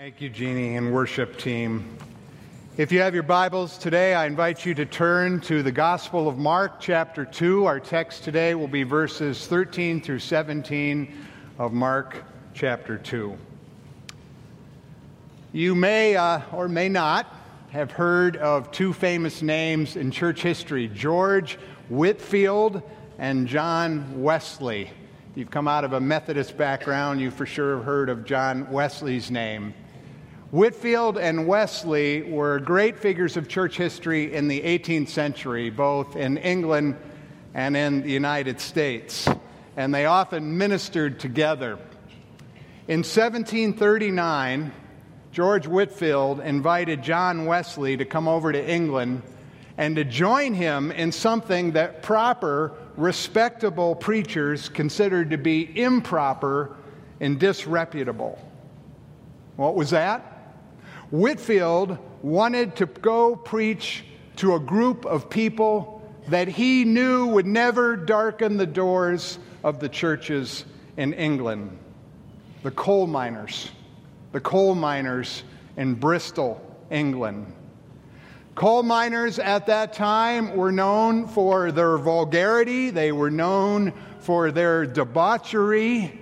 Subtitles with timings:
[0.00, 1.98] Thank you, Jeannie and worship team.
[2.78, 6.38] If you have your Bibles today, I invite you to turn to the Gospel of
[6.38, 7.66] Mark, chapter 2.
[7.66, 11.14] Our text today will be verses 13 through 17
[11.58, 12.24] of Mark,
[12.54, 13.36] chapter 2.
[15.52, 17.26] You may uh, or may not
[17.68, 21.58] have heard of two famous names in church history George
[21.90, 22.80] Whitefield
[23.18, 24.84] and John Wesley.
[24.84, 28.70] If you've come out of a Methodist background, you for sure have heard of John
[28.70, 29.74] Wesley's name.
[30.50, 36.38] Whitefield and Wesley were great figures of church history in the 18th century, both in
[36.38, 36.96] England
[37.54, 39.28] and in the United States,
[39.76, 41.78] and they often ministered together.
[42.88, 44.72] In 1739,
[45.30, 49.22] George Whitefield invited John Wesley to come over to England
[49.78, 56.76] and to join him in something that proper, respectable preachers considered to be improper
[57.20, 58.36] and disreputable.
[59.54, 60.29] What was that?
[61.10, 64.04] Whitefield wanted to go preach
[64.36, 69.88] to a group of people that he knew would never darken the doors of the
[69.88, 70.64] churches
[70.96, 71.76] in England.
[72.62, 73.70] The coal miners,
[74.32, 75.42] the coal miners
[75.76, 77.52] in Bristol, England.
[78.54, 84.86] Coal miners at that time were known for their vulgarity, they were known for their
[84.86, 86.19] debauchery,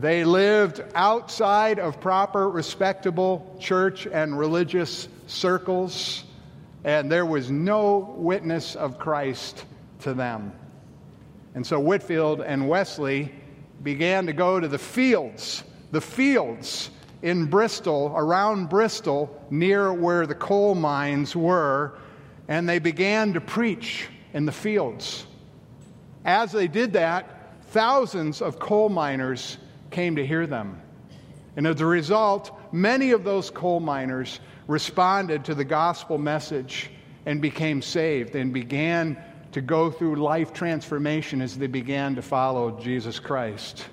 [0.00, 6.24] they lived outside of proper, respectable church and religious circles,
[6.84, 9.64] and there was no witness of Christ
[10.00, 10.52] to them.
[11.54, 13.34] And so Whitefield and Wesley
[13.82, 20.34] began to go to the fields, the fields in Bristol, around Bristol, near where the
[20.34, 21.98] coal mines were,
[22.48, 25.26] and they began to preach in the fields.
[26.24, 29.58] As they did that, thousands of coal miners
[29.92, 30.80] came to hear them.
[31.56, 36.90] And as a result, many of those coal miners responded to the gospel message
[37.26, 42.80] and became saved and began to go through life transformation as they began to follow
[42.80, 43.84] Jesus Christ.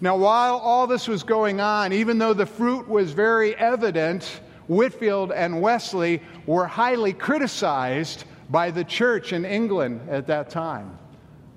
[0.00, 5.32] Now, while all this was going on, even though the fruit was very evident, Whitefield
[5.32, 10.97] and Wesley were highly criticized by the church in England at that time.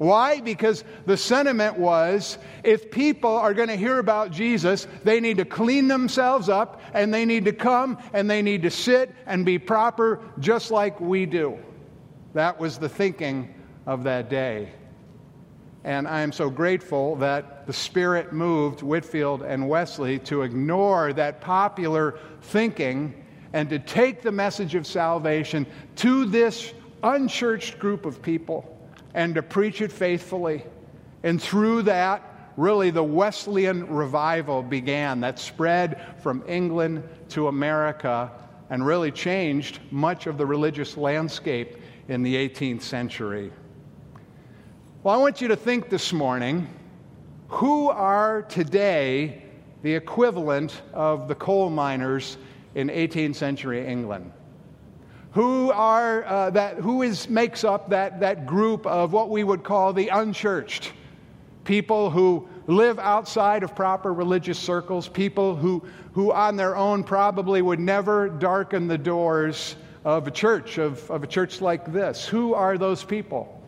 [0.01, 0.41] Why?
[0.41, 5.45] Because the sentiment was if people are going to hear about Jesus, they need to
[5.45, 9.59] clean themselves up and they need to come and they need to sit and be
[9.59, 11.59] proper just like we do.
[12.34, 13.53] That was the thinking
[13.85, 14.72] of that day.
[15.84, 21.41] And I am so grateful that the Spirit moved Whitefield and Wesley to ignore that
[21.41, 23.23] popular thinking
[23.53, 25.67] and to take the message of salvation
[25.97, 26.73] to this
[27.03, 28.79] unchurched group of people
[29.13, 30.63] and to preach it faithfully.
[31.23, 38.31] And through that, really the Wesleyan revival began that spread from England to America
[38.69, 41.77] and really changed much of the religious landscape
[42.07, 43.51] in the 18th century.
[45.03, 46.67] Well, I want you to think this morning
[47.47, 49.43] who are today
[49.81, 52.38] the equivalent of the coal miners
[52.75, 54.31] in 18th century England?
[55.31, 59.63] Who are uh, that who is makes up that, that group of what we would
[59.63, 60.91] call the unchurched.
[61.63, 65.83] People who live outside of proper religious circles people who
[66.13, 71.23] who on their own probably would never darken the doors of a church of, of
[71.23, 72.27] a church like this.
[72.27, 73.61] Who are those people?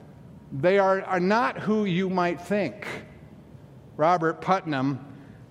[0.51, 2.87] They are, are not who you might think.
[3.95, 4.99] Robert putnam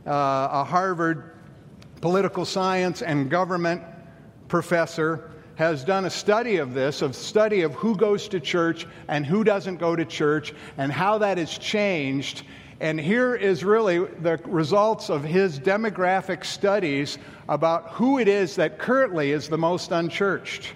[0.07, 1.37] uh, a harvard
[2.01, 3.83] political science and government
[4.49, 5.32] professor
[5.63, 9.45] has done a study of this, a study of who goes to church and who
[9.45, 12.43] doesn't go to church, and how that has changed.
[12.81, 17.17] And here is really the results of his demographic studies
[17.49, 20.75] about who it is that currently is the most unchurched.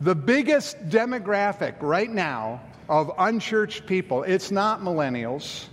[0.00, 5.66] The biggest demographic right now of unchurched people, it's not millennials.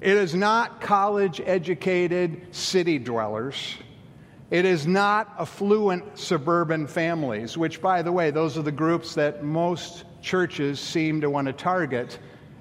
[0.00, 3.76] It is not college educated city dwellers.
[4.50, 9.42] It is not affluent suburban families, which, by the way, those are the groups that
[9.42, 12.18] most churches seem to want to target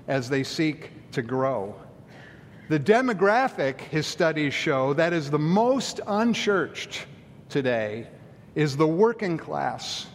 [0.07, 1.75] as they seek to grow.
[2.69, 7.05] The demographic, his studies show, that is the most unchurched
[7.49, 8.07] today
[8.55, 10.07] is the working class,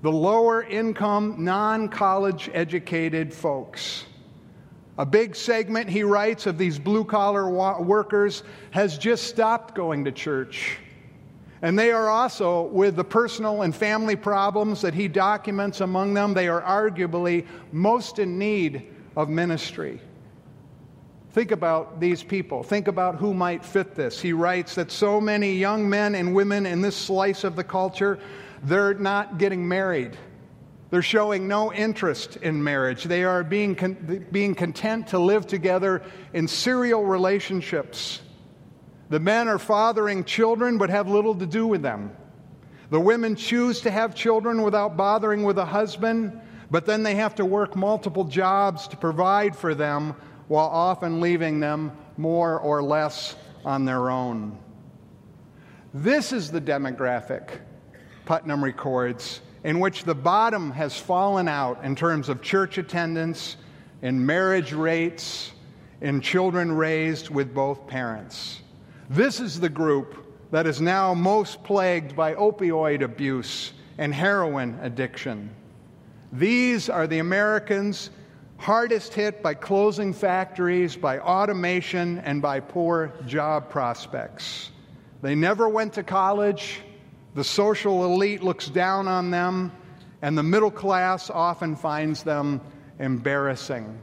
[0.00, 4.06] the lower income, non college educated folks.
[4.96, 10.12] A big segment, he writes, of these blue collar workers has just stopped going to
[10.12, 10.78] church
[11.62, 16.34] and they are also, with the personal and family problems that he documents among them,
[16.34, 20.00] they are arguably most in need of ministry.
[21.30, 22.64] Think about these people.
[22.64, 24.20] Think about who might fit this.
[24.20, 28.18] He writes that so many young men and women in this slice of the culture,
[28.64, 30.18] they're not getting married.
[30.90, 33.04] They're showing no interest in marriage.
[33.04, 36.02] They are being, con- being content to live together
[36.34, 38.20] in serial relationships.
[39.12, 42.16] The men are fathering children but have little to do with them.
[42.88, 47.34] The women choose to have children without bothering with a husband, but then they have
[47.34, 50.14] to work multiple jobs to provide for them
[50.48, 53.36] while often leaving them more or less
[53.66, 54.58] on their own.
[55.92, 57.50] This is the demographic
[58.24, 63.58] Putnam records in which the bottom has fallen out in terms of church attendance,
[64.00, 65.52] in marriage rates,
[66.00, 68.61] in children raised with both parents.
[69.12, 75.50] This is the group that is now most plagued by opioid abuse and heroin addiction.
[76.32, 78.08] These are the Americans
[78.56, 84.70] hardest hit by closing factories, by automation, and by poor job prospects.
[85.20, 86.80] They never went to college.
[87.34, 89.72] The social elite looks down on them,
[90.22, 92.62] and the middle class often finds them
[92.98, 93.94] embarrassing.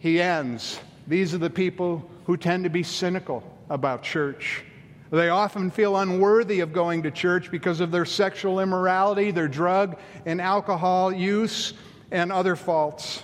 [0.00, 4.64] He ends these are the people who tend to be cynical about church.
[5.10, 9.98] They often feel unworthy of going to church because of their sexual immorality, their drug
[10.26, 11.74] and alcohol use,
[12.10, 13.22] and other faults.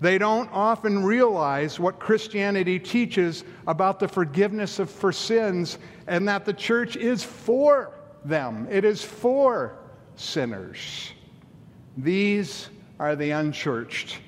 [0.00, 6.44] They don't often realize what Christianity teaches about the forgiveness of for sins and that
[6.44, 7.92] the church is for
[8.24, 8.68] them.
[8.70, 9.76] It is for
[10.14, 11.12] sinners.
[11.96, 12.68] These
[13.00, 14.18] are the unchurched.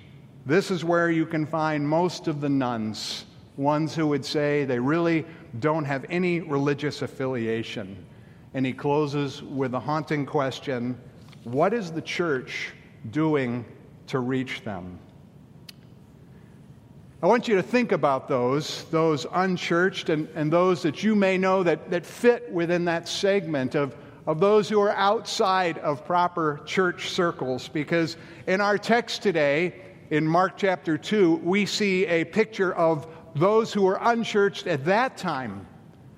[0.44, 3.26] This is where you can find most of the nones,
[3.56, 5.24] ones who would say they really
[5.58, 8.06] don't have any religious affiliation.
[8.54, 10.98] And he closes with a haunting question
[11.44, 12.72] What is the church
[13.10, 13.64] doing
[14.08, 14.98] to reach them?
[17.22, 21.36] I want you to think about those, those unchurched and, and those that you may
[21.36, 23.94] know that, that fit within that segment of,
[24.26, 27.68] of those who are outside of proper church circles.
[27.68, 33.72] Because in our text today, in Mark chapter 2, we see a picture of those
[33.72, 35.66] who were unchurched at that time.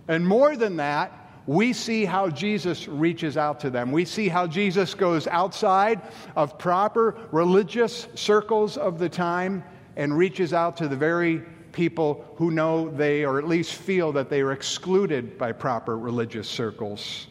[0.09, 3.91] And more than that, we see how Jesus reaches out to them.
[3.91, 6.01] We see how Jesus goes outside
[6.37, 9.65] of proper religious circles of the time
[9.97, 11.43] and reaches out to the very
[11.73, 16.49] people who know they, or at least feel that they are excluded by proper religious
[16.49, 17.27] circles.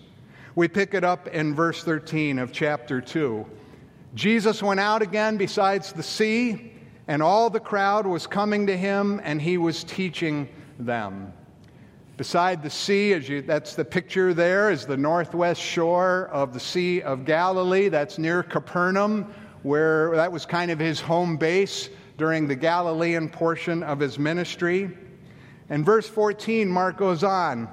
[0.56, 3.46] We pick it up in verse 13 of chapter 2.
[4.14, 6.71] Jesus went out again besides the sea,
[7.12, 10.48] and all the crowd was coming to him, and he was teaching
[10.80, 11.34] them.
[12.16, 16.60] Beside the sea, as you, that's the picture there, is the northwest shore of the
[16.62, 17.90] Sea of Galilee.
[17.90, 19.24] That's near Capernaum,
[19.64, 24.98] where that was kind of his home base during the Galilean portion of his ministry.
[25.70, 27.68] In verse 14, Mark goes on.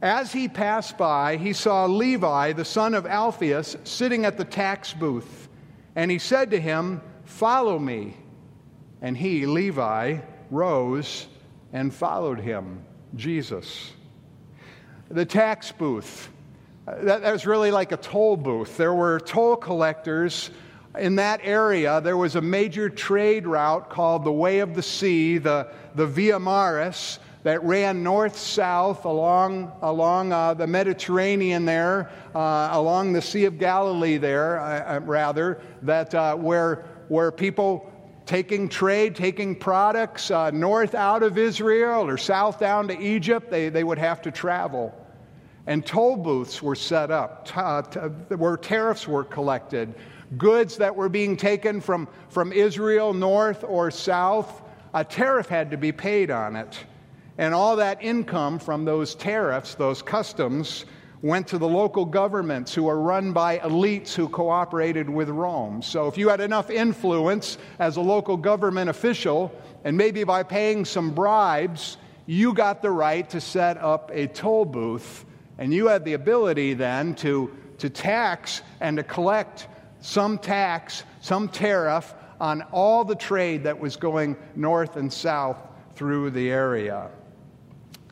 [0.00, 4.94] As he passed by, he saw Levi, the son of Alphaeus, sitting at the tax
[4.94, 5.48] booth.
[5.96, 8.14] And he said to him, Follow me.
[9.02, 10.18] And he, Levi,
[10.50, 11.26] rose
[11.72, 12.82] and followed him,
[13.16, 13.92] Jesus.
[15.08, 16.28] The tax booth,
[16.86, 18.76] that, that was really like a toll booth.
[18.76, 20.50] There were toll collectors
[20.98, 25.38] in that area, there was a major trade route called the Way of the Sea,
[25.38, 32.70] the, the Via Maris, that ran north south along, along uh, the Mediterranean there, uh,
[32.72, 37.90] along the Sea of Galilee there, uh, uh rather, that uh, where, where people
[38.30, 43.68] taking trade, taking products uh, north out of Israel or south down to Egypt, they,
[43.68, 44.94] they would have to travel.
[45.66, 49.92] And toll booths were set up t- t- where tariffs were collected
[50.38, 54.62] goods that were being taken from, from Israel north or south,
[54.94, 56.78] a tariff had to be paid on it.
[57.36, 60.84] And all that income from those tariffs, those customs,
[61.22, 65.82] went to the local governments who were run by elites who cooperated with Rome.
[65.82, 69.52] So if you had enough influence as a local government official,
[69.84, 74.64] and maybe by paying some bribes, you got the right to set up a toll
[74.64, 75.26] booth,
[75.58, 79.68] and you had the ability then to, to tax and to collect
[80.00, 85.58] some tax, some tariff on all the trade that was going north and south
[85.94, 87.10] through the area.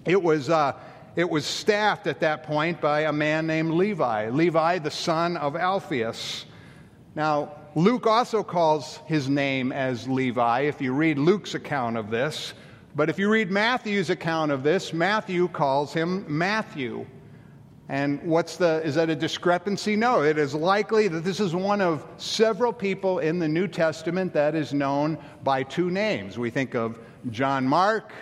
[0.05, 0.75] It was, uh,
[1.19, 5.57] it was staffed at that point by a man named Levi, Levi, the son of
[5.57, 6.47] Alphaeus.
[7.17, 12.55] Now, Luke also calls his name as Levi if you read Luke's account of this.
[12.95, 17.05] But if you read Matthew's account of this, Matthew calls him Matthew.
[17.89, 19.97] And what's the, is that a discrepancy?
[19.97, 24.33] No, it is likely that this is one of several people in the New Testament
[24.35, 26.39] that is known by two names.
[26.39, 27.01] We think of
[27.33, 28.13] John Mark,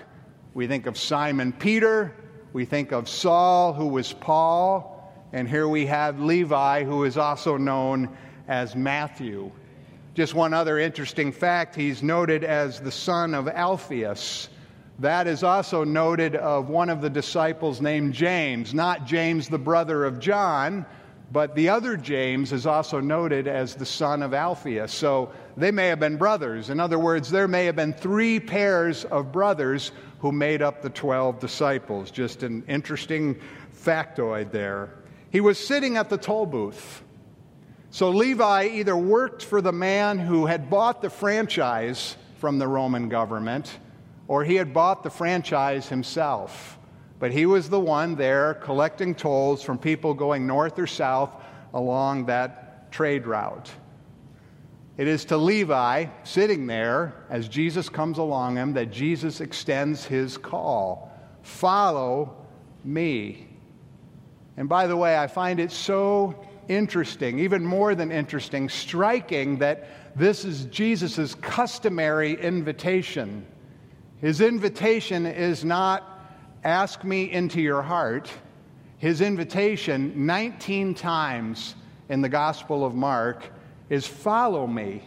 [0.54, 2.14] we think of Simon Peter,
[2.56, 7.58] we think of Saul, who was Paul, and here we have Levi, who is also
[7.58, 8.08] known
[8.48, 9.52] as Matthew.
[10.14, 14.48] Just one other interesting fact he's noted as the son of Alphaeus.
[15.00, 20.06] That is also noted of one of the disciples named James, not James, the brother
[20.06, 20.86] of John,
[21.33, 24.92] but the other James is also noted as the son of Alphaeus.
[24.92, 26.71] So they may have been brothers.
[26.71, 29.90] In other words, there may have been three pairs of brothers
[30.21, 32.11] who made up the 12 disciples.
[32.11, 33.40] Just an interesting
[33.75, 34.95] factoid there.
[35.30, 37.02] He was sitting at the toll booth.
[37.90, 43.09] So Levi either worked for the man who had bought the franchise from the Roman
[43.09, 43.78] government
[44.28, 46.75] or he had bought the franchise himself.
[47.18, 51.30] But he was the one there collecting tolls from people going north or south
[51.73, 53.70] along that trade route.
[54.96, 60.38] It is to Levi, sitting there as Jesus comes along him, that Jesus extends his
[60.38, 62.37] call Follow
[62.82, 63.46] me.
[64.56, 70.16] And by the way, I find it so interesting, even more than interesting, striking that
[70.16, 73.46] this is Jesus' customary invitation
[74.20, 76.15] his invitation is not
[76.66, 78.28] ask me into your heart.
[78.99, 81.76] His invitation, 19 times
[82.08, 83.49] in the Gospel of Mark,
[83.88, 85.02] is follow me.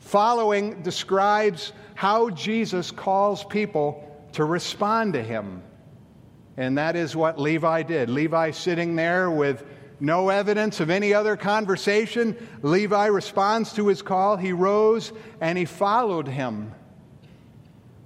[0.00, 5.62] Following describes how Jesus calls people to respond to him.
[6.56, 8.10] And that is what Levi did.
[8.10, 9.64] Levi sitting there with
[10.00, 12.36] no evidence of any other conversation.
[12.62, 14.36] Levi responds to his call.
[14.36, 16.74] He rose and he followed him.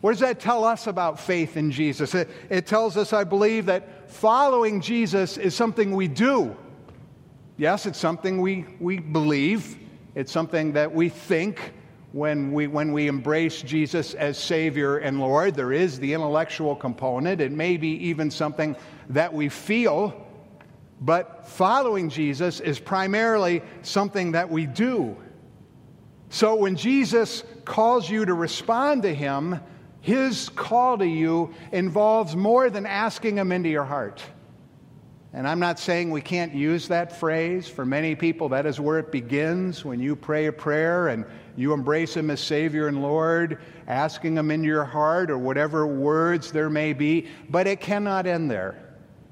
[0.06, 2.14] What does that tell us about faith in Jesus?
[2.14, 6.56] It, it, tells us, I believe, that following Jesus is something we do.
[7.56, 9.76] Yes, it's something we, we believe,
[10.14, 11.72] it's something that we think
[12.12, 15.56] when we, when we embrace Jesus as Savior and Lord.
[15.56, 18.76] There is the intellectual component, it may be even something
[19.08, 20.25] that we feel.
[21.00, 25.16] But following Jesus is primarily something that we do.
[26.30, 29.58] So when Jesus calls you to respond to Him,
[30.06, 34.22] his call to you involves more than asking Him into your heart.
[35.32, 37.66] And I'm not saying we can't use that phrase.
[37.66, 41.25] For many people, that is where it begins when you pray a prayer and
[41.56, 43.58] you embrace Him as Savior and Lord,
[43.88, 47.26] asking Him into your heart or whatever words there may be.
[47.50, 48.80] But it cannot end there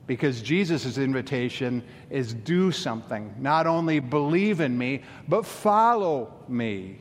[0.09, 3.33] because Jesus' invitation is do something.
[3.38, 6.99] Not only believe in me, but follow me.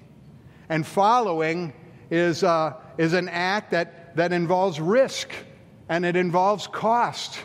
[0.70, 1.74] And following
[2.12, 5.30] is, uh, is an act that, that involves risk
[5.90, 7.40] and it involves cost.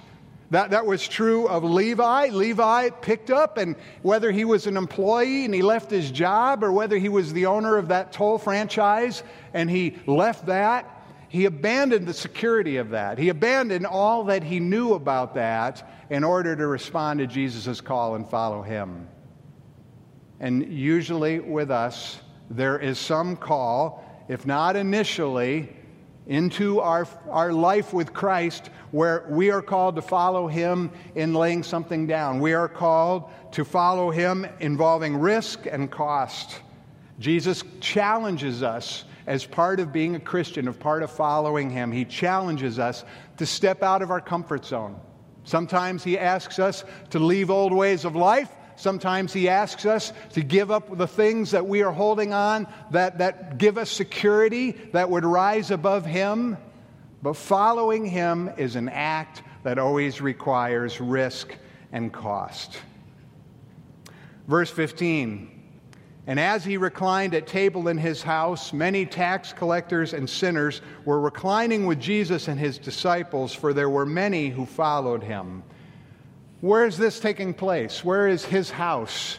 [0.50, 2.28] That, that was true of Levi.
[2.28, 6.72] Levi picked up, and whether he was an employee and he left his job, or
[6.72, 10.94] whether he was the owner of that toll franchise and he left that,
[11.28, 13.18] he abandoned the security of that.
[13.18, 18.14] He abandoned all that he knew about that in order to respond to Jesus' call
[18.14, 19.06] and follow him.
[20.40, 25.68] And usually with us, there is some call if not initially,
[26.28, 31.62] into our, our life with Christ where we are called to follow Him in laying
[31.62, 32.38] something down.
[32.38, 36.60] We are called to follow Him involving risk and cost.
[37.18, 41.90] Jesus challenges us as part of being a Christian, of part of following Him.
[41.90, 43.04] He challenges us
[43.38, 45.00] to step out of our comfort zone.
[45.44, 48.50] Sometimes He asks us to leave old ways of life.
[48.78, 53.18] Sometimes He asks us to give up the things that we are holding on that,
[53.18, 56.56] that give us security that would rise above Him.
[57.20, 61.54] But following Him is an act that always requires risk
[61.90, 62.78] and cost.
[64.46, 65.50] Verse 15
[66.28, 71.20] And as he reclined at table in his house, many tax collectors and sinners were
[71.20, 75.64] reclining with Jesus and his disciples, for there were many who followed him.
[76.60, 78.04] Where is this taking place?
[78.04, 79.38] Where is his house?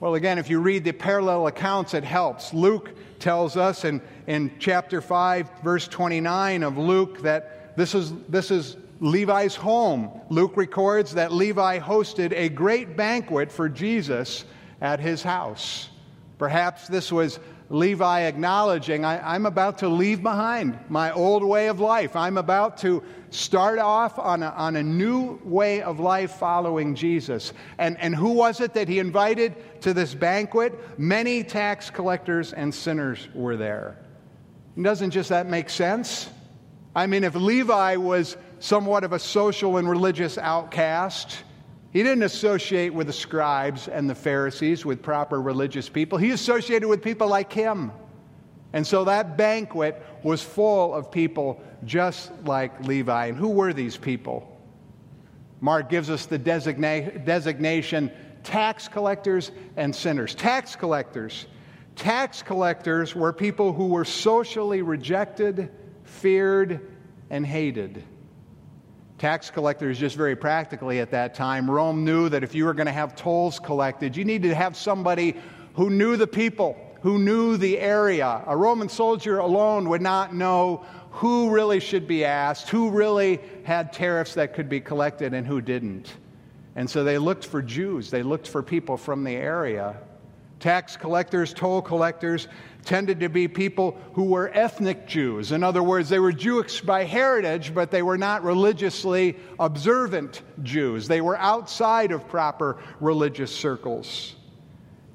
[0.00, 2.52] Well, again, if you read the parallel accounts, it helps.
[2.52, 8.50] Luke tells us in, in chapter 5, verse 29 of Luke, that this is, this
[8.50, 10.10] is Levi's home.
[10.28, 14.44] Luke records that Levi hosted a great banquet for Jesus
[14.80, 15.90] at his house.
[16.38, 17.38] Perhaps this was
[17.70, 22.16] Levi acknowledging, I, am about to leave behind my old way of life.
[22.16, 27.52] I'm about to start off on a, on a new way of life following Jesus.
[27.78, 30.98] And, and who was it that he invited to this banquet?
[30.98, 33.98] Many tax collectors and sinners were there.
[34.80, 36.28] Doesn't just that make sense?
[36.94, 41.42] I mean, if Levi was somewhat of a social and religious outcast,
[41.92, 46.16] He didn't associate with the scribes and the Pharisees, with proper religious people.
[46.16, 47.92] He associated with people like him.
[48.72, 53.26] And so that banquet was full of people just like Levi.
[53.26, 54.48] And who were these people?
[55.60, 58.10] Mark gives us the designa- designation
[58.42, 60.34] tax collectors and sinners.
[60.34, 61.46] Tax collectors.
[61.94, 65.70] Tax collectors were people who were socially rejected,
[66.04, 66.80] feared,
[67.30, 68.02] and hated.
[69.18, 72.86] Tax collectors, just very practically at that time, Rome knew that if you were going
[72.86, 75.36] to have tolls collected, you needed to have somebody
[75.74, 78.42] who knew the people, who knew the area.
[78.46, 83.92] A Roman soldier alone would not know who really should be asked, who really had
[83.92, 86.14] tariffs that could be collected, and who didn't.
[86.74, 89.96] And so they looked for Jews, they looked for people from the area.
[90.58, 92.46] Tax collectors, toll collectors
[92.84, 95.52] tended to be people who were ethnic Jews.
[95.52, 101.08] In other words, they were Jewish by heritage, but they were not religiously observant Jews.
[101.08, 104.36] They were outside of proper religious circles.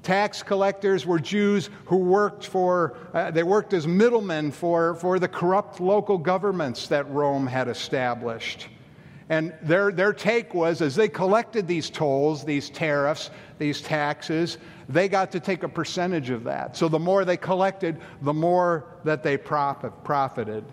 [0.07, 5.27] Tax collectors were Jews who worked for, uh, they worked as middlemen for, for the
[5.27, 8.69] corrupt local governments that Rome had established.
[9.27, 15.09] And their, their take was as they collected these tolls, these tariffs, these taxes, they
[15.09, 16.77] got to take a percentage of that.
[16.77, 20.63] So the more they collected, the more that they profit, profited.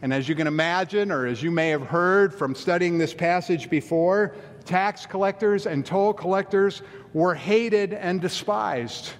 [0.00, 3.68] And as you can imagine, or as you may have heard from studying this passage
[3.68, 6.82] before, tax collectors and toll collectors
[7.14, 9.10] were hated and despised.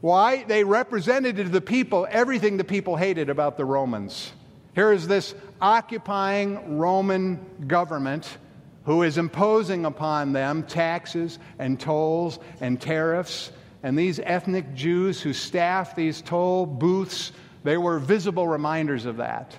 [0.00, 0.44] Why?
[0.44, 4.32] They represented to the people everything the people hated about the Romans.
[4.74, 8.38] Here is this occupying Roman government
[8.84, 13.50] who is imposing upon them taxes and tolls and tariffs.
[13.82, 17.32] And these ethnic Jews who staff these toll booths,
[17.64, 19.56] they were visible reminders of that.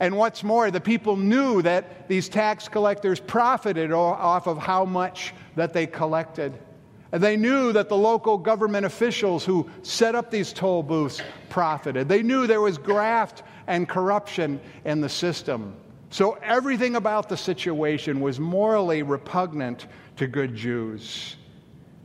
[0.00, 5.32] And what's more, the people knew that these tax collectors profited off of how much
[5.56, 6.58] that they collected.
[7.12, 12.08] And they knew that the local government officials who set up these toll booths profited.
[12.08, 15.76] They knew there was graft and corruption in the system.
[16.10, 19.86] So everything about the situation was morally repugnant
[20.16, 21.36] to good Jews.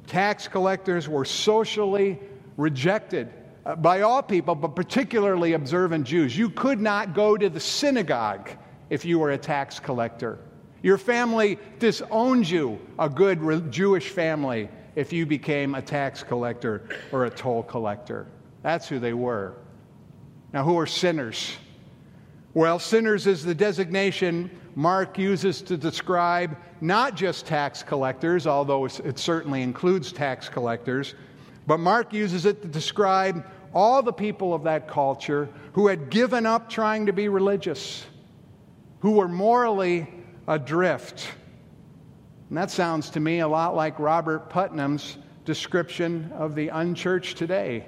[0.05, 2.19] Tax collectors were socially
[2.57, 3.31] rejected
[3.65, 6.37] Uh, by all people, but particularly observant Jews.
[6.37, 8.49] You could not go to the synagogue
[8.89, 10.39] if you were a tax collector.
[10.81, 17.25] Your family disowned you, a good Jewish family, if you became a tax collector or
[17.25, 18.27] a toll collector.
[18.63, 19.55] That's who they were.
[20.53, 21.51] Now, who are sinners?
[22.53, 29.19] Well, sinners is the designation Mark uses to describe not just tax collectors, although it
[29.19, 31.15] certainly includes tax collectors,
[31.69, 36.47] but Mark uses it to describe all the people of that culture who had given
[36.47, 38.03] up trying to be religious,
[39.01, 40.07] who were morally
[40.47, 41.31] adrift.
[42.49, 47.85] And that sounds to me a lot like Robert Putnam's description of the unchurched today.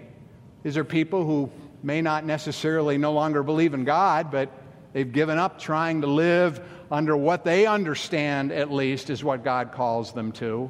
[0.62, 4.52] These are people who may not necessarily no longer believe in God, but
[4.94, 9.72] they've given up trying to live under what they understand, at least, is what God
[9.72, 10.70] calls them to.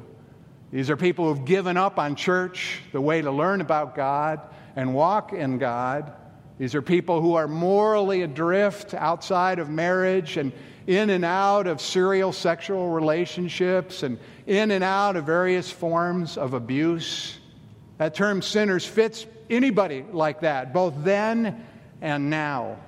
[0.72, 4.40] These are people who've given up on church, the way to learn about God
[4.74, 6.14] and walk in God.
[6.58, 10.50] These are people who are morally adrift outside of marriage and
[10.86, 16.54] in and out of serial sexual relationships and in and out of various forms of
[16.54, 17.38] abuse.
[17.98, 21.66] That term sinners fits anybody like that, both then
[22.00, 22.78] and now.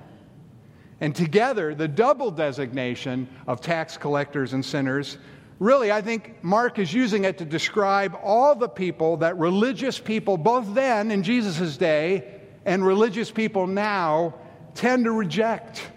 [1.01, 5.19] And together, the double designation of tax collectors and sinners,
[5.59, 10.37] really, I think Mark is using it to describe all the people that religious people,
[10.37, 14.35] both then in Jesus' day and religious people now,
[14.73, 15.89] tend to reject.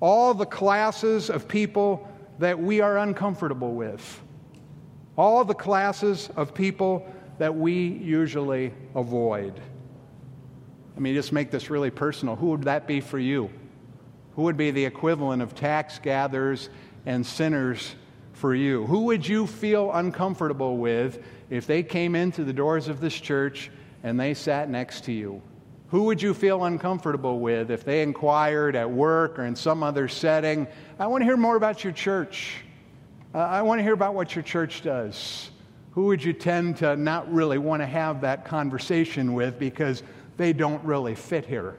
[0.00, 4.20] All the classes of people that we are uncomfortable with.
[5.16, 7.06] All the classes of people
[7.38, 9.60] that we usually avoid.
[10.96, 12.36] I mean, just make this really personal.
[12.36, 13.50] Who would that be for you?
[14.36, 16.68] Who would be the equivalent of tax gatherers
[17.06, 17.94] and sinners
[18.42, 18.84] for you?
[18.86, 23.70] Who would you feel uncomfortable with if they came into the doors of this church
[24.02, 25.40] and they sat next to you?
[25.90, 30.08] Who would you feel uncomfortable with if they inquired at work or in some other
[30.08, 30.66] setting?
[30.98, 32.56] I want to hear more about your church.
[33.32, 35.52] Uh, I want to hear about what your church does
[35.92, 40.02] who would you tend to not really want to have that conversation with because
[40.36, 41.76] they don't really fit here?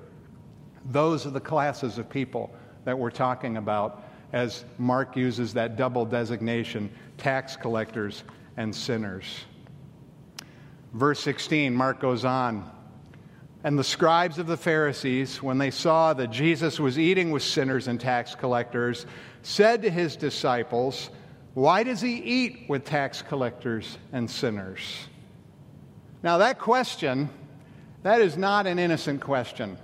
[0.91, 2.54] Those are the classes of people
[2.86, 8.24] that we're talking about as Mark uses that double designation tax collectors
[8.58, 9.46] and sinners.
[10.93, 12.69] Verse 16, Mark goes on.
[13.63, 17.88] And the scribes of the Pharisees, when they saw that Jesus was eating with sinners
[17.88, 19.06] and tax collectors,
[19.41, 21.10] said to his disciples,
[21.54, 25.08] Why does he eat with tax collectors and sinners?
[26.24, 27.30] Now, that question,
[28.02, 29.78] that is not an innocent question.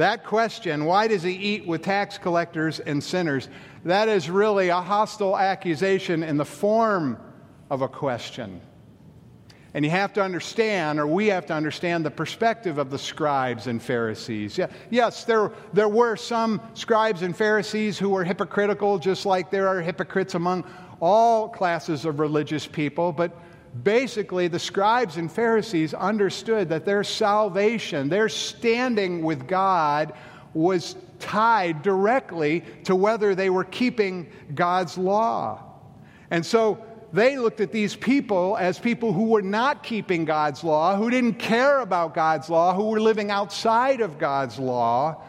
[0.00, 3.50] That question, why does he eat with tax collectors and sinners,
[3.84, 7.18] that is really a hostile accusation in the form
[7.68, 8.62] of a question.
[9.74, 13.66] And you have to understand, or we have to understand, the perspective of the scribes
[13.66, 14.56] and Pharisees.
[14.56, 19.68] Yeah, yes, there, there were some scribes and Pharisees who were hypocritical, just like there
[19.68, 20.64] are hypocrites among
[21.00, 23.12] all classes of religious people.
[23.12, 23.38] But
[23.82, 30.12] basically, the scribes and Pharisees understood that their salvation, their standing with God,
[30.54, 35.62] was tied directly to whether they were keeping God's law.
[36.30, 40.96] And so they looked at these people as people who were not keeping God's law,
[40.96, 45.22] who didn't care about God's law, who were living outside of God's law.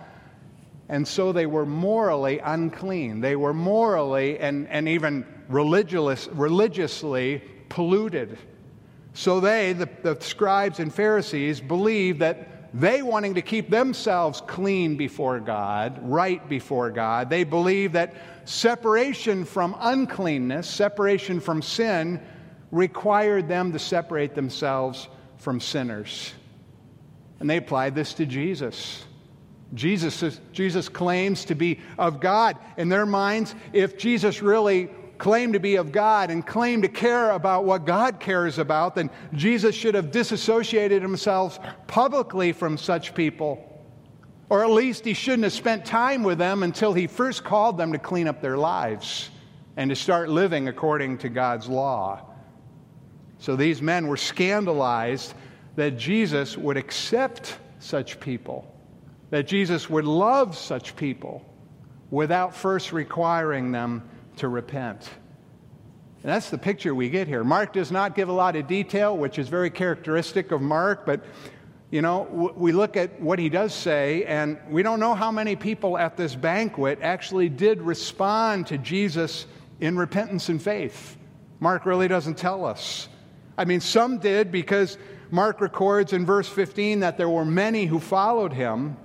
[0.89, 3.21] And so they were morally unclean.
[3.21, 8.37] They were morally and, and even religious, religiously polluted.
[9.13, 14.97] So they, the, the scribes and Pharisees, believed that they wanting to keep themselves clean
[14.97, 18.13] before God, right before God, they believe that
[18.45, 22.21] separation from uncleanness, separation from sin,
[22.71, 25.07] required them to separate themselves
[25.37, 26.33] from sinners.
[27.39, 29.03] And they applied this to Jesus.
[29.73, 32.57] Jesus, Jesus claims to be of God.
[32.77, 34.89] In their minds, if Jesus really
[35.21, 39.11] claim to be of God and claim to care about what God cares about, then
[39.35, 43.67] Jesus should have disassociated himself publicly from such people.
[44.49, 47.91] Or at least he shouldn't have spent time with them until he first called them
[47.91, 49.29] to clean up their lives
[49.77, 52.25] and to start living according to God's law.
[53.37, 55.35] So these men were scandalized
[55.75, 58.75] that Jesus would accept such people,
[59.29, 61.45] that Jesus would love such people
[62.09, 64.09] without first requiring them
[64.41, 65.09] to repent.
[66.23, 67.43] And that's the picture we get here.
[67.43, 71.21] Mark does not give a lot of detail, which is very characteristic of Mark, but
[71.89, 75.55] you know, we look at what he does say, and we don't know how many
[75.55, 79.45] people at this banquet actually did respond to Jesus
[79.81, 81.17] in repentance and faith.
[81.59, 83.09] Mark really doesn't tell us.
[83.57, 84.97] I mean, some did because
[85.31, 88.95] Mark records in verse 15 that there were many who followed him,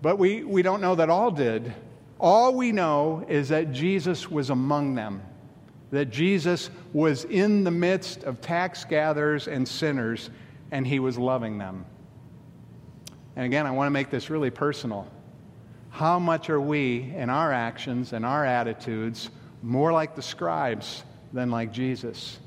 [0.00, 1.74] but we, we don't know that all did.
[2.20, 5.22] All we know is that Jesus was among them,
[5.90, 10.30] that Jesus was in the midst of tax gatherers and sinners,
[10.70, 11.84] and he was loving them.
[13.36, 15.06] And again, I want to make this really personal.
[15.90, 19.30] How much are we, in our actions and our attitudes,
[19.62, 22.38] more like the scribes than like Jesus?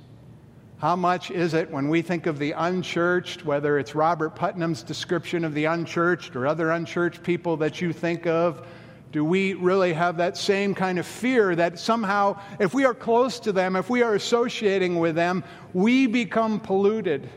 [0.79, 5.45] How much is it when we think of the unchurched, whether it's Robert Putnam's description
[5.45, 8.65] of the unchurched or other unchurched people that you think of?
[9.12, 13.41] Do we really have that same kind of fear that somehow, if we are close
[13.41, 15.43] to them, if we are associating with them,
[15.74, 17.30] we become polluted?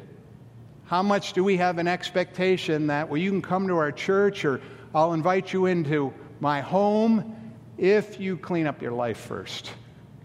[0.85, 4.45] How much do we have an expectation that, well, you can come to our church
[4.45, 4.61] or
[4.95, 7.35] I'll invite you into my home
[7.77, 9.73] if you clean up your life first,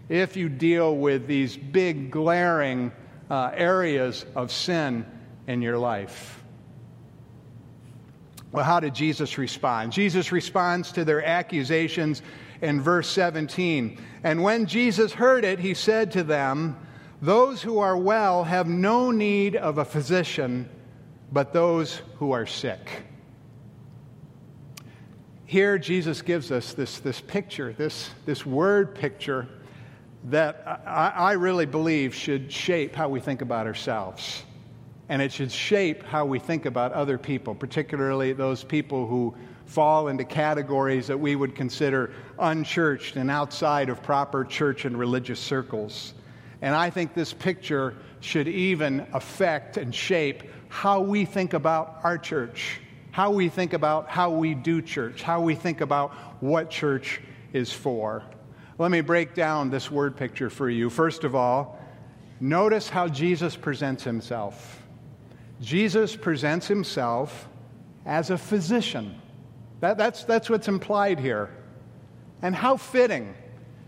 [0.08, 2.92] if you deal with these big, glaring
[3.28, 5.04] uh, areas of sin
[5.48, 6.44] in your life?
[8.52, 9.92] Well, how did Jesus respond?
[9.92, 12.22] Jesus responds to their accusations
[12.60, 13.98] in verse 17.
[14.24, 16.76] And when Jesus heard it, he said to them,
[17.22, 20.68] Those who are well have no need of a physician,
[21.32, 23.02] but those who are sick.
[25.46, 29.48] Here, Jesus gives us this, this picture, this, this word picture
[30.24, 34.44] that I, I really believe should shape how we think about ourselves
[35.10, 39.34] and it should shape how we think about other people, particularly those people who
[39.66, 45.40] fall into categories that we would consider unchurched and outside of proper church and religious
[45.40, 46.14] circles.
[46.62, 52.16] And I think this picture should even affect and shape how we think about our
[52.16, 57.20] church, how we think about how we do church, how we think about what church
[57.52, 58.22] is for.
[58.78, 60.88] Let me break down this word picture for you.
[60.88, 61.80] First of all,
[62.38, 64.79] notice how Jesus presents himself.
[65.60, 67.48] Jesus presents himself
[68.06, 69.20] as a physician.
[69.80, 71.50] That, that's, that's what's implied here.
[72.42, 73.34] And how fitting,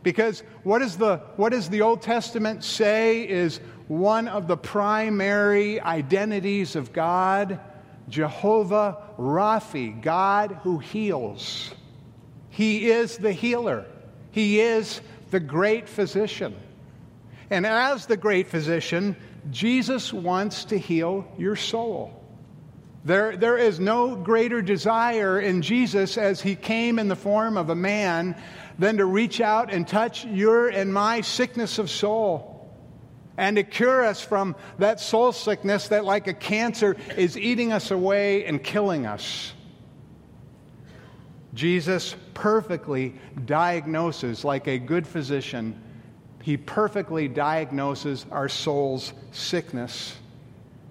[0.02, 3.58] because what, is the, what does the Old Testament say is
[3.88, 7.58] one of the primary identities of God?
[8.08, 11.74] Jehovah Raphi, God who heals.
[12.50, 13.86] He is the healer,
[14.30, 16.54] He is the great physician.
[17.48, 19.16] And as the great physician,
[19.50, 22.18] Jesus wants to heal your soul.
[23.04, 27.68] There, there is no greater desire in Jesus as he came in the form of
[27.68, 28.36] a man
[28.78, 32.52] than to reach out and touch your and my sickness of soul
[33.36, 37.90] and to cure us from that soul sickness that, like a cancer, is eating us
[37.90, 39.52] away and killing us.
[41.54, 45.80] Jesus perfectly diagnoses, like a good physician,
[46.42, 50.16] he perfectly diagnoses our soul's sickness.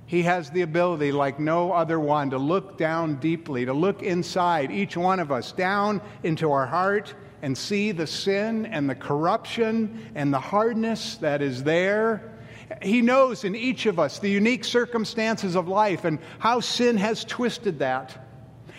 [0.06, 4.72] He has the ability, like no other one, to look down deeply, to look inside
[4.72, 10.12] each one of us, down into our heart, and see the sin and the corruption
[10.16, 12.34] and the hardness that is there.
[12.82, 17.26] He knows in each of us the unique circumstances of life and how sin has
[17.26, 18.28] twisted that.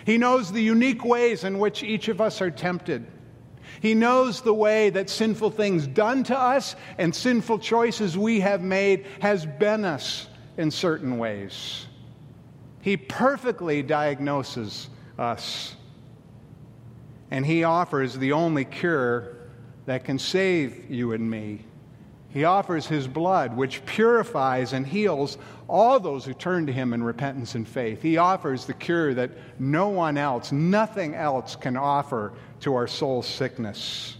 [0.05, 3.05] He knows the unique ways in which each of us are tempted.
[3.83, 8.61] He knows the way that sinful things done to us and sinful choices we have
[8.61, 11.85] made has been us in certain ways.
[12.79, 14.87] He perfectly diagnoses
[15.19, 15.75] us.
[17.29, 19.35] And He offers the only cure
[19.85, 21.65] that can save you and me.
[22.33, 27.03] He offers His blood, which purifies and heals all those who turn to Him in
[27.03, 28.01] repentance and faith.
[28.01, 33.27] He offers the cure that no one else, nothing else can offer to our soul's
[33.27, 34.17] sickness.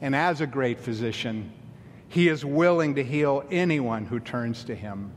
[0.00, 1.52] And as a great physician,
[2.08, 5.12] He is willing to heal anyone who turns to Him.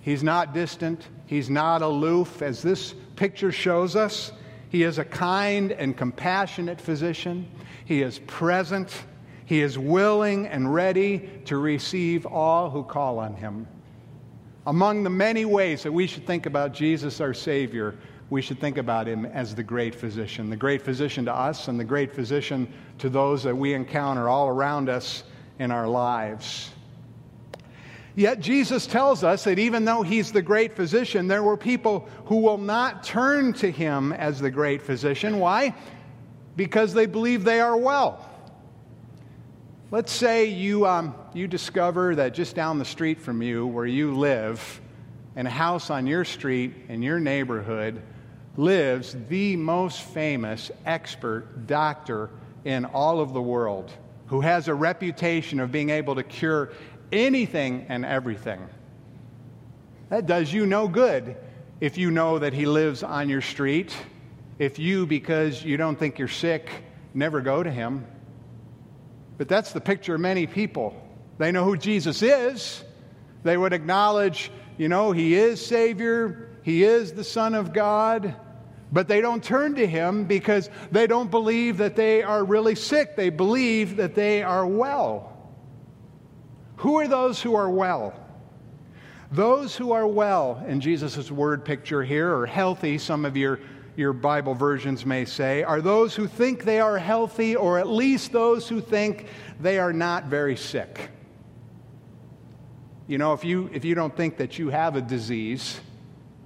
[0.00, 4.32] He's not distant, He's not aloof, as this picture shows us.
[4.68, 7.48] He is a kind and compassionate physician.
[7.84, 8.90] He is present.
[9.50, 13.66] He is willing and ready to receive all who call on him.
[14.64, 17.96] Among the many ways that we should think about Jesus, our Savior,
[18.30, 21.80] we should think about him as the great physician, the great physician to us and
[21.80, 25.24] the great physician to those that we encounter all around us
[25.58, 26.70] in our lives.
[28.14, 32.36] Yet Jesus tells us that even though he's the great physician, there were people who
[32.36, 35.40] will not turn to him as the great physician.
[35.40, 35.74] Why?
[36.54, 38.29] Because they believe they are well.
[39.92, 44.16] Let's say you, um, you discover that just down the street from you, where you
[44.16, 44.80] live,
[45.34, 48.00] in a house on your street in your neighborhood,
[48.56, 52.30] lives the most famous expert doctor
[52.64, 53.90] in all of the world
[54.28, 56.70] who has a reputation of being able to cure
[57.10, 58.60] anything and everything.
[60.08, 61.36] That does you no good
[61.80, 63.92] if you know that he lives on your street,
[64.60, 66.70] if you, because you don't think you're sick,
[67.12, 68.06] never go to him.
[69.40, 70.94] But that's the picture of many people.
[71.38, 72.84] They know who Jesus is.
[73.42, 78.34] They would acknowledge, you know, he is Savior, he is the Son of God.
[78.92, 83.16] But they don't turn to him because they don't believe that they are really sick.
[83.16, 85.50] They believe that they are well.
[86.76, 88.12] Who are those who are well?
[89.32, 93.58] Those who are well, in Jesus' word picture here, or healthy, some of your,
[93.96, 98.32] your Bible versions may say, are those who think they are healthy, or at least
[98.32, 99.26] those who think
[99.60, 101.10] they are not very sick.
[103.06, 105.80] You know, if you, if you don't think that you have a disease,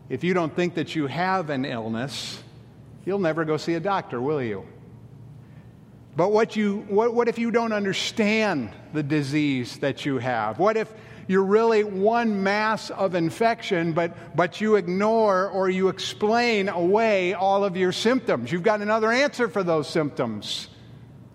[0.08, 2.42] if you don't think that you have an illness,
[3.04, 4.66] you'll never go see a doctor, will you?
[6.16, 10.58] But what, you, what, what if you don't understand the disease that you have?
[10.58, 10.92] What if
[11.26, 17.64] you're really one mass of infection, but, but you ignore or you explain away all
[17.64, 18.50] of your symptoms?
[18.52, 20.68] You've got another answer for those symptoms.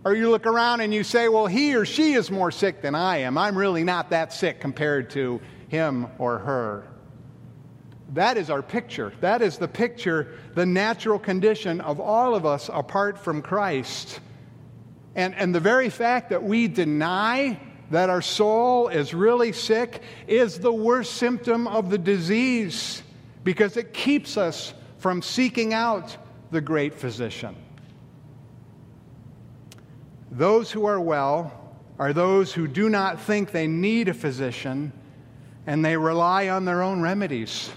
[0.05, 2.95] Or you look around and you say, well, he or she is more sick than
[2.95, 3.37] I am.
[3.37, 6.87] I'm really not that sick compared to him or her.
[8.13, 9.13] That is our picture.
[9.21, 14.19] That is the picture, the natural condition of all of us apart from Christ.
[15.15, 17.59] And, and the very fact that we deny
[17.91, 23.03] that our soul is really sick is the worst symptom of the disease
[23.43, 26.15] because it keeps us from seeking out
[26.51, 27.55] the great physician.
[30.31, 31.51] Those who are well
[31.97, 34.93] are those who do not think they need a physician
[35.65, 37.71] and they rely on their own remedies.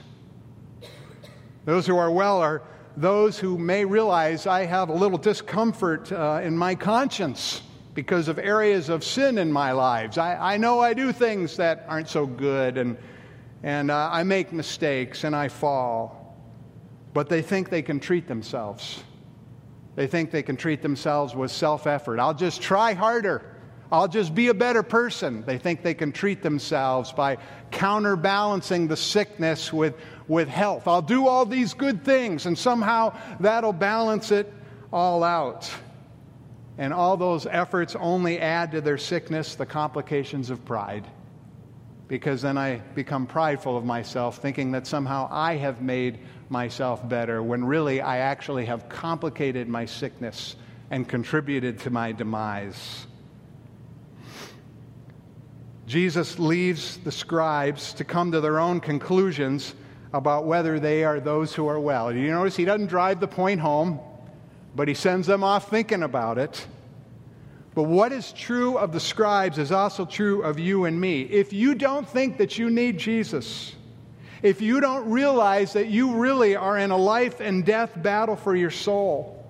[1.65, 2.63] Those who are well are
[2.97, 7.63] those who may realize I have a little discomfort uh, in my conscience
[7.95, 10.19] because of areas of sin in my lives.
[10.19, 12.97] I, I know I do things that aren't so good, and,
[13.63, 16.37] and uh, I make mistakes and I fall.
[17.13, 19.03] But they think they can treat themselves.
[19.95, 22.19] They think they can treat themselves with self effort.
[22.19, 23.45] I'll just try harder.
[23.91, 25.45] I'll just be a better person.
[25.45, 27.37] They think they can treat themselves by
[27.71, 29.95] counterbalancing the sickness with,
[30.29, 30.89] with health.
[30.89, 34.51] I'll do all these good things, and somehow that'll balance it
[34.91, 35.71] all out.
[36.79, 41.07] And all those efforts only add to their sickness the complications of pride.
[42.09, 47.43] Because then I become prideful of myself, thinking that somehow I have made myself better,
[47.43, 50.57] when really I actually have complicated my sickness
[50.91, 53.07] and contributed to my demise.
[55.87, 59.75] Jesus leaves the scribes to come to their own conclusions
[60.13, 62.13] about whether they are those who are well.
[62.15, 64.01] You notice he doesn't drive the point home,
[64.75, 66.67] but he sends them off thinking about it.
[67.75, 71.23] But what is true of the scribes is also true of you and me.
[71.23, 73.75] If you don't think that you need Jesus,
[74.43, 78.55] if you don't realize that you really are in a life and death battle for
[78.55, 79.47] your soul,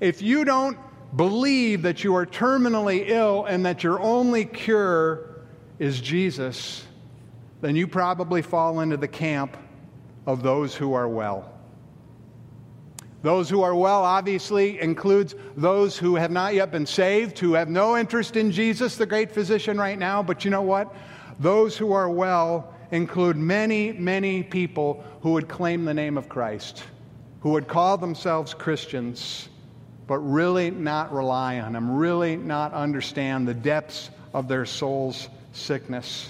[0.00, 0.76] if you don't
[1.14, 5.36] believe that you are terminally ill and that your only cure
[5.78, 6.84] is Jesus,
[7.60, 9.56] then you probably fall into the camp
[10.26, 11.55] of those who are well.
[13.26, 17.68] Those who are well obviously includes those who have not yet been saved, who have
[17.68, 20.22] no interest in Jesus, the great physician, right now.
[20.22, 20.94] But you know what?
[21.40, 26.84] Those who are well include many, many people who would claim the name of Christ,
[27.40, 29.48] who would call themselves Christians,
[30.06, 36.28] but really not rely on Him, really not understand the depths of their soul's sickness.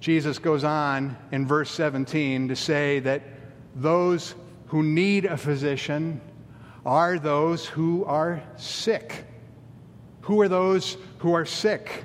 [0.00, 3.22] Jesus goes on in verse 17 to say that
[3.80, 4.34] those
[4.66, 6.20] who need a physician
[6.84, 9.24] are those who are sick.
[10.22, 12.04] Who are those who are sick?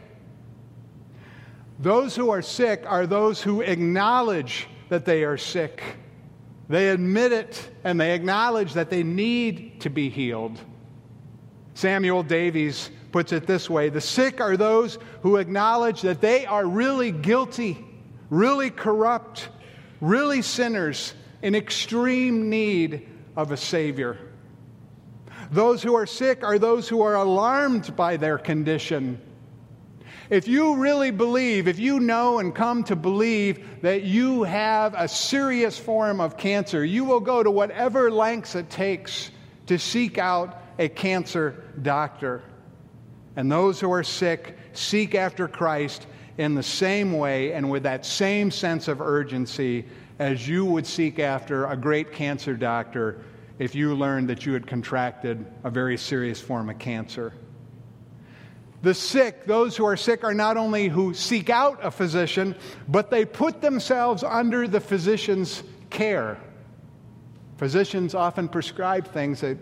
[1.80, 5.84] Those who are sick are those who acknowledge that they are sick.
[6.70, 10.60] They admit it and they acknowledge that they need to be healed.
[11.74, 16.66] Samuel Davies puts it this way The sick are those who acknowledge that they are
[16.66, 17.84] really guilty,
[18.30, 19.50] really corrupt,
[20.00, 24.18] really sinners in extreme need of a Savior.
[25.52, 29.22] Those who are sick are those who are alarmed by their condition.
[30.30, 35.08] If you really believe, if you know and come to believe that you have a
[35.08, 39.30] serious form of cancer, you will go to whatever lengths it takes
[39.68, 42.42] to seek out a cancer doctor.
[43.36, 48.06] And those who are sick seek after Christ in the same way and with that
[48.06, 49.86] same sense of urgency
[50.24, 53.20] as you would seek after a great cancer doctor
[53.60, 57.34] if you learned that you had contracted a very serious form of cancer.
[58.84, 62.56] The sick, those who are sick, are not only who seek out a physician,
[62.88, 66.40] but they put themselves under the physician's care.
[67.58, 69.58] Physicians often prescribe things that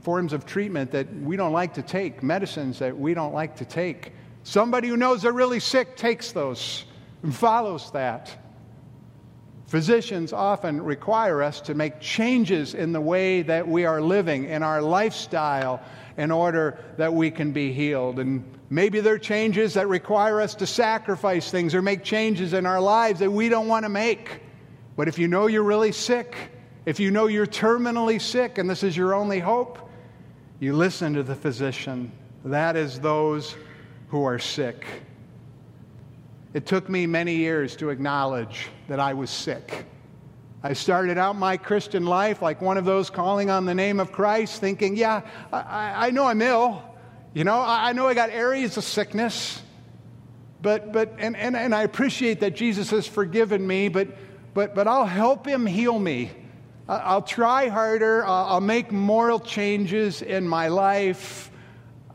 [0.00, 3.66] forms of treatment that we don't like to take, medicines that we don't like to
[3.66, 4.12] take.
[4.42, 6.86] Somebody who knows they're really sick takes those
[7.22, 8.47] and follows that.
[9.68, 14.62] Physicians often require us to make changes in the way that we are living, in
[14.62, 15.82] our lifestyle,
[16.16, 18.18] in order that we can be healed.
[18.18, 22.64] And maybe there are changes that require us to sacrifice things or make changes in
[22.64, 24.40] our lives that we don't want to make.
[24.96, 26.34] But if you know you're really sick,
[26.86, 29.78] if you know you're terminally sick and this is your only hope,
[30.60, 32.10] you listen to the physician.
[32.42, 33.54] That is those
[34.08, 34.86] who are sick.
[36.54, 39.84] It took me many years to acknowledge that I was sick.
[40.62, 44.10] I started out my Christian life like one of those calling on the name of
[44.12, 45.20] Christ, thinking, yeah,
[45.52, 46.82] I, I know I'm ill.
[47.34, 49.62] You know, I, I know I got areas of sickness.
[50.60, 54.08] But, but and, and, and I appreciate that Jesus has forgiven me, but,
[54.54, 56.32] but, but I'll help him heal me.
[56.88, 58.24] I'll try harder.
[58.24, 61.50] I'll make moral changes in my life.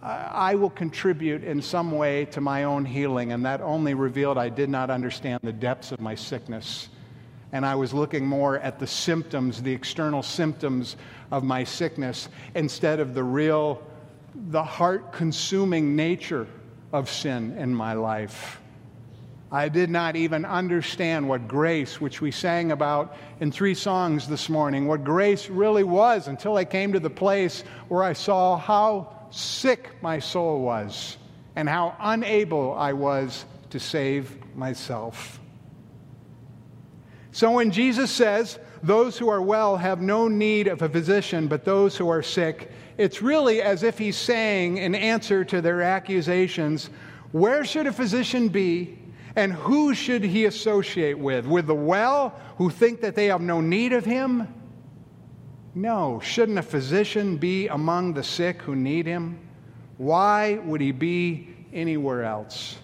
[0.03, 3.31] I will contribute in some way to my own healing.
[3.31, 6.89] And that only revealed I did not understand the depths of my sickness.
[7.53, 10.97] And I was looking more at the symptoms, the external symptoms
[11.31, 13.81] of my sickness, instead of the real,
[14.35, 16.47] the heart consuming nature
[16.91, 18.59] of sin in my life.
[19.51, 24.49] I did not even understand what grace, which we sang about in three songs this
[24.49, 29.22] morning, what grace really was until I came to the place where I saw how
[29.33, 31.17] sick my soul was
[31.55, 35.39] and how unable I was to save myself.
[37.31, 41.65] So when Jesus says, Those who are well have no need of a physician, but
[41.65, 46.91] those who are sick, it's really as if he's saying, in answer to their accusations,
[47.31, 48.99] Where should a physician be?
[49.35, 51.47] And who should he associate with?
[51.47, 54.47] With the well, who think that they have no need of him?
[55.75, 56.19] No.
[56.23, 59.39] Shouldn't a physician be among the sick who need him?
[59.97, 62.77] Why would he be anywhere else?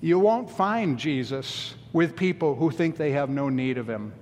[0.00, 4.12] You won't find Jesus with people who think they have no need of him.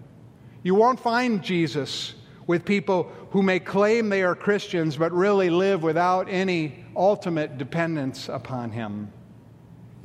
[0.62, 2.14] You won't find Jesus
[2.46, 8.28] with people who may claim they are Christians but really live without any ultimate dependence
[8.28, 9.12] upon him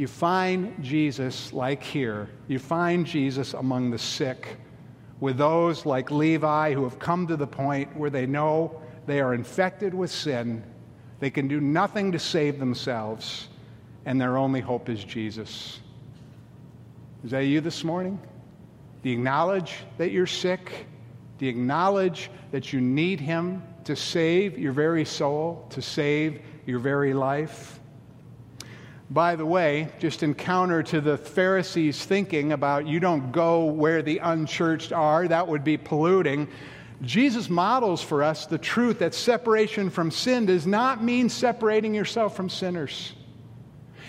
[0.02, 2.28] you find Jesus like here.
[2.48, 4.58] You find Jesus among the sick,
[5.22, 9.34] with those like Levi who have come to the point where they know they are
[9.34, 10.64] infected with sin,
[11.20, 13.48] they can do nothing to save themselves,
[14.06, 15.80] and their only hope is Jesus.
[17.24, 18.20] Is that you this morning?
[19.04, 20.88] Do you acknowledge that you're sick?
[21.38, 26.80] Do you acknowledge that you need Him to save your very soul, to save your
[26.80, 27.80] very life?
[29.12, 34.02] By the way, just in counter to the Pharisees' thinking about you don't go where
[34.02, 36.48] the unchurched are, that would be polluting.
[37.02, 42.38] Jesus models for us the truth that separation from sin does not mean separating yourself
[42.38, 43.12] from sinners.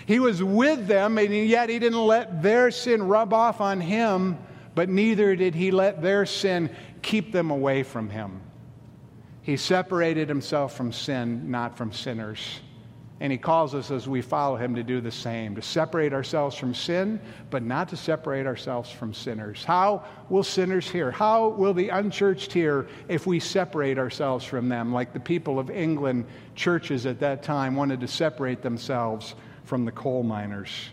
[0.05, 4.37] He was with them, and yet he didn't let their sin rub off on him,
[4.73, 8.39] but neither did he let their sin keep them away from him.
[9.41, 12.61] He separated himself from sin, not from sinners.
[13.23, 16.57] And he calls us as we follow him to do the same, to separate ourselves
[16.57, 19.63] from sin, but not to separate ourselves from sinners.
[19.63, 21.09] How will sinners hear?
[21.09, 25.69] How will the unchurched hear if we separate ourselves from them, like the people of
[25.69, 30.89] England churches at that time wanted to separate themselves from the coal miners?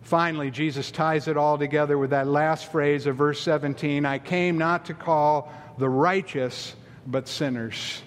[0.00, 4.56] Finally, Jesus ties it all together with that last phrase of verse 17 I came
[4.56, 6.74] not to call the righteous,
[7.06, 8.02] but sinners.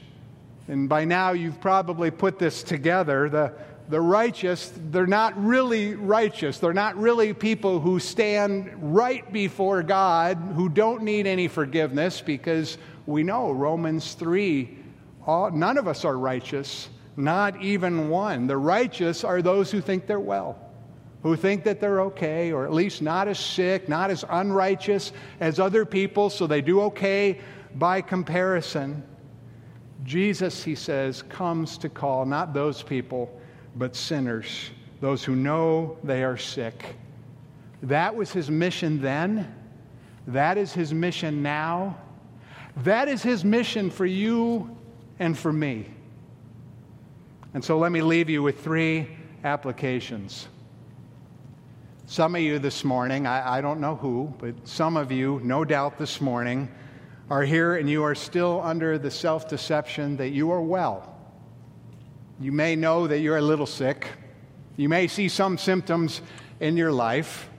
[0.67, 3.29] And by now you've probably put this together.
[3.29, 3.53] The,
[3.89, 6.59] the righteous, they're not really righteous.
[6.59, 12.77] They're not really people who stand right before God, who don't need any forgiveness, because
[13.05, 14.77] we know Romans 3
[15.27, 18.47] all, none of us are righteous, not even one.
[18.47, 20.57] The righteous are those who think they're well,
[21.21, 25.11] who think that they're okay, or at least not as sick, not as unrighteous
[25.41, 27.41] as other people, so they do okay
[27.75, 29.03] by comparison.
[30.07, 33.29] Jesus, he says, comes to call not those people,
[33.75, 36.95] but sinners, those who know they are sick.
[37.83, 39.53] That was his mission then.
[40.25, 41.97] That is his mission now.
[42.77, 44.77] That is his mission for you
[45.19, 45.87] and for me.
[47.53, 49.09] And so let me leave you with three
[49.43, 50.47] applications.
[52.05, 55.65] Some of you this morning, I, I, don't know who, but some of you, no
[55.65, 56.69] doubt this morning,
[57.29, 61.15] are here and you are still under the self deception that you are well.
[62.39, 64.07] You may know that you're a little sick.
[64.75, 66.21] You may see some symptoms
[66.59, 67.49] in your life,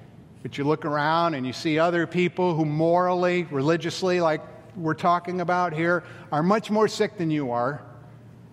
[0.43, 4.41] but you look around and you see other people who morally, religiously, like
[4.77, 7.83] we're talking about here, are much more sick than you are,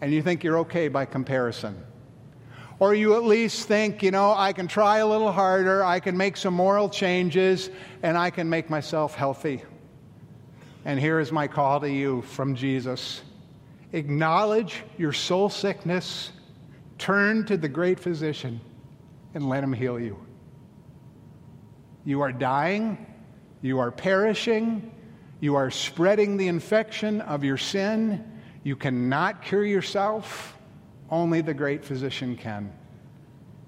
[0.02, 1.82] and you think you're okay by comparison.
[2.80, 6.18] Or you at least think, you know, I can try a little harder, I can
[6.18, 7.70] make some moral changes,
[8.04, 9.64] and I can make myself healthy.
[10.86, 13.22] And here is my call to you from Jesus
[13.92, 16.32] acknowledge your soul sickness,
[16.98, 18.60] turn to the great physician,
[19.34, 20.18] and let him heal you.
[22.04, 23.06] You are dying,
[23.62, 24.92] you are perishing,
[25.40, 28.32] you are spreading the infection of your sin.
[28.64, 30.58] You cannot cure yourself,
[31.10, 32.74] only the great physician can.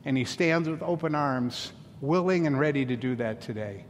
[0.06, 3.86] And he stands with open arms, willing and ready to do that today.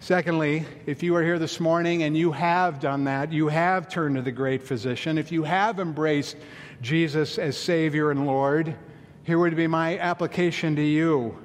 [0.00, 4.14] Secondly, if you are here this morning and you have done that, you have turned
[4.14, 6.36] to the great physician, if you have embraced
[6.80, 8.76] Jesus as Savior and Lord,
[9.24, 11.36] here would be my application to you.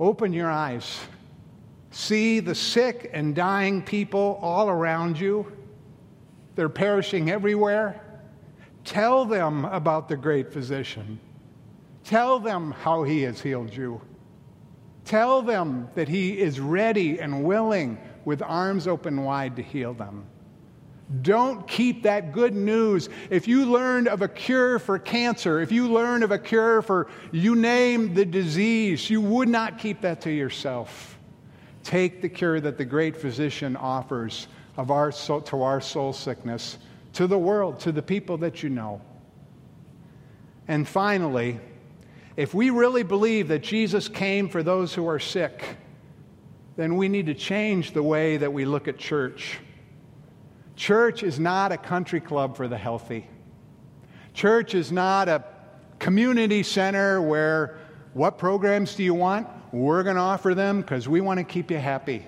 [0.00, 0.98] Open your eyes.
[1.90, 5.52] See the sick and dying people all around you.
[6.54, 8.00] They're perishing everywhere.
[8.84, 11.20] Tell them about the great physician.
[12.02, 14.00] Tell them how he has healed you.
[15.08, 17.96] Tell them that He is ready and willing
[18.26, 20.26] with arms open wide to heal them.
[21.22, 23.08] Don't keep that good news.
[23.30, 27.08] If you learned of a cure for cancer, if you learned of a cure for
[27.32, 31.16] you name the disease, you would not keep that to yourself.
[31.84, 34.46] Take the cure that the great physician offers
[34.76, 36.76] of our soul, to our soul sickness
[37.14, 39.00] to the world, to the people that you know.
[40.68, 41.60] And finally,
[42.38, 45.76] if we really believe that Jesus came for those who are sick,
[46.76, 49.58] then we need to change the way that we look at church.
[50.76, 53.26] Church is not a country club for the healthy.
[54.34, 55.42] Church is not a
[55.98, 57.80] community center where
[58.14, 59.48] what programs do you want?
[59.72, 62.24] We're going to offer them because we want to keep you happy.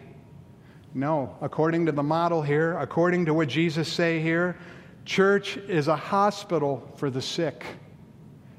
[0.92, 4.56] No, according to the model here, according to what Jesus say here,
[5.04, 7.64] church is a hospital for the sick.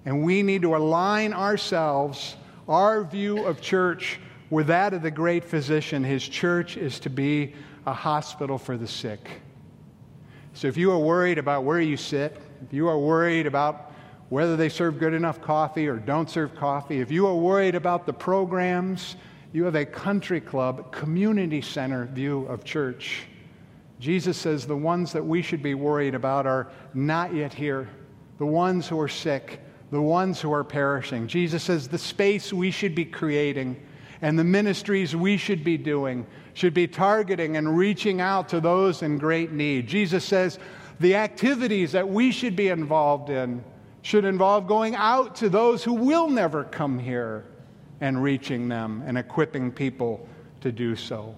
[0.06, 2.36] And we need to align ourselves,
[2.68, 6.04] our view of church, with that of the great physician.
[6.04, 7.54] His church is to be
[7.86, 9.41] a hospital for the sick.
[10.54, 13.91] So if you are worried about where you sit, if you are worried about
[14.30, 18.06] whether they serve good enough coffee or don't serve coffee, if you are worried about
[18.06, 19.16] the programs,
[19.54, 23.24] You have a country club, community center view of church.
[23.99, 27.89] Jesus says the ones that we should be worried about are not yet here,
[28.38, 29.60] the ones who are sick,
[29.92, 31.28] the ones who are perishing.
[31.28, 33.76] Jesus says the space we should be creating
[34.22, 39.02] and the ministries we should be doing should be targeting and reaching out to those
[39.02, 39.88] in great need.
[39.88, 40.60] Jesus says
[41.00, 43.64] the activities that we should be involved in
[44.02, 47.46] should involve going out to those who will never come here
[48.00, 50.28] and reaching them and equipping people
[50.62, 51.36] to do so.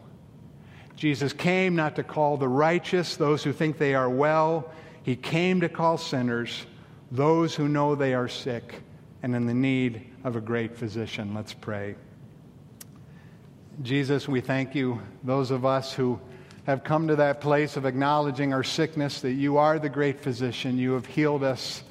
[0.95, 4.71] Jesus came not to call the righteous, those who think they are well.
[5.03, 6.65] He came to call sinners,
[7.13, 8.81] those who know they are sick
[9.21, 11.35] and in the need of a great physician.
[11.35, 11.95] Let's pray.
[13.83, 16.19] Jesus, we thank you, those of us who
[16.65, 20.79] have come to that place of acknowledging our sickness, that you are the great physician.
[20.79, 21.83] You have healed us.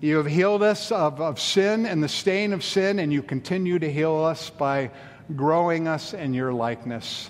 [0.00, 3.78] You have healed us of, of sin and the stain of sin, and you continue
[3.78, 4.90] to heal us by
[5.34, 7.28] growing us in your likeness.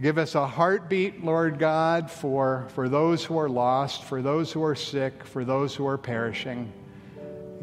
[0.00, 4.62] Give us a heartbeat, Lord God, for, for those who are lost, for those who
[4.64, 6.72] are sick, for those who are perishing.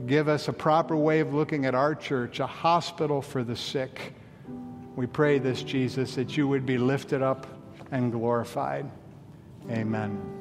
[0.08, 4.14] Give us a proper way of looking at our church, a hospital for the sick.
[4.96, 7.48] We pray this, Jesus, that you would be lifted up
[7.92, 8.90] and glorified.
[9.70, 10.41] Amen.